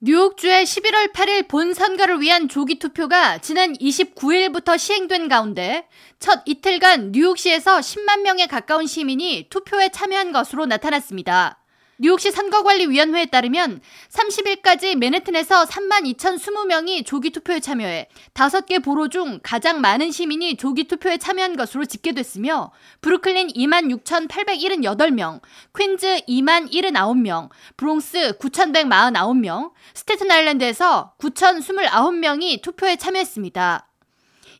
[0.00, 5.88] 뉴욕주의 11월 8일 본 선거를 위한 조기 투표가 지난 29일부터 시행된 가운데
[6.20, 11.58] 첫 이틀간 뉴욕시에서 10만 명에 가까운 시민이 투표에 참여한 것으로 나타났습니다.
[12.00, 20.12] 뉴욕시 선거관리위원회에 따르면 30일까지 맨해튼에서 3만 2,020명이 조기 투표에 참여해 5개 보로 중 가장 많은
[20.12, 25.40] 시민이 조기 투표에 참여한 것으로 집계됐으며 브루클린 2만 6,878명,
[25.76, 33.87] 퀸즈 2만 79명, 브롱스 9,149명, 스테튼 아일랜드에서 9,029명이 투표에 참여했습니다.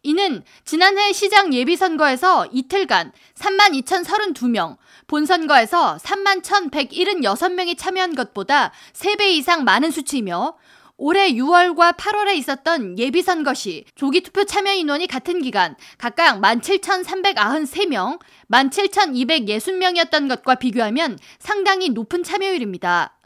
[0.02, 4.76] 이는 지난해 시장 예비선거에서 이틀간 3만 2,032명,
[5.06, 10.56] 본선거에서 3만 1,176명이 참여한 것보다 3배 이상 많은 수치이며
[11.00, 18.18] 올해 6월과 8월에 있었던 예비선거 시 조기 투표 참여 인원이 같은 기간 각각 17,393명,
[18.50, 23.17] 17,260명이었던 것과 비교하면 상당히 높은 참여율입니다.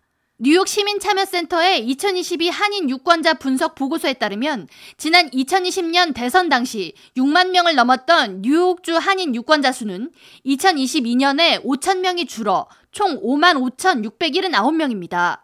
[0.44, 8.42] 뉴욕 시민참여센터의 2022 한인 유권자 분석 보고서에 따르면 지난 2020년 대선 당시 6만 명을 넘었던
[8.42, 10.10] 뉴욕주 한인 유권자 수는
[10.44, 15.42] 2022년에 5천 명이 줄어 총 5만 5,679명입니다.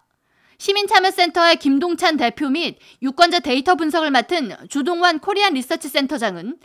[0.58, 6.58] 시민참여센터의 김동찬 대표 및 유권자 데이터 분석을 맡은 주동환 코리안 리서치 센터장은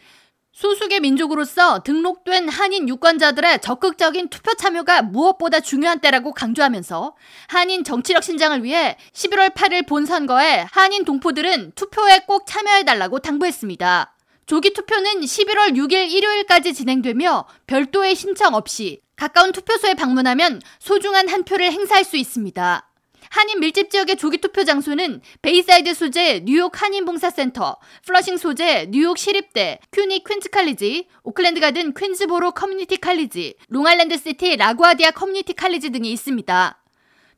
[0.54, 7.16] 소수의 민족으로서 등록된 한인 유권자들의 적극적인 투표 참여가 무엇보다 중요한 때라고 강조하면서
[7.48, 14.16] 한인 정치력 신장을 위해 11월 8일 본선거에 한인 동포들은 투표에 꼭 참여해달라고 당부했습니다.
[14.46, 21.72] 조기 투표는 11월 6일 일요일까지 진행되며 별도의 신청 없이 가까운 투표소에 방문하면 소중한 한 표를
[21.72, 22.93] 행사할 수 있습니다.
[23.34, 30.24] 한인 밀집 지역의 조기 투표 장소는 베이사이드 소재 뉴욕 한인봉사센터, 플러싱 소재 뉴욕 시립대, CUNY
[30.24, 36.84] 퀸즈 칼리지, 오클랜드 가든 퀸즈보로 커뮤니티 칼리지, 롱아일랜드 시티 라구아디아 커뮤니티 칼리지 등이 있습니다.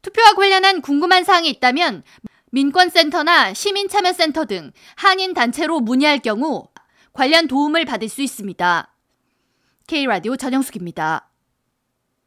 [0.01, 2.03] 투표와 관련한 궁금한 사항이 있다면
[2.51, 6.67] 민권센터나 시민참여센터 등 한인 단체로 문의할 경우
[7.13, 8.93] 관련 도움을 받을 수 있습니다.
[9.87, 11.29] K라디오 전영숙입니다.